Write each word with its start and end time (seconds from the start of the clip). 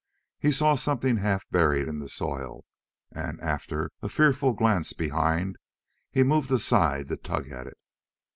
He 0.39 0.51
saw 0.51 0.73
something 0.73 1.17
half 1.17 1.47
buried 1.51 1.87
in 1.87 1.99
the 1.99 2.09
soil 2.09 2.65
and 3.11 3.39
after 3.39 3.91
a 4.01 4.09
fearful 4.09 4.53
glance 4.53 4.93
behind 4.93 5.57
he 6.11 6.23
moved 6.23 6.51
aside 6.51 7.07
to 7.09 7.17
tug 7.17 7.51
at 7.51 7.67
it. 7.67 7.77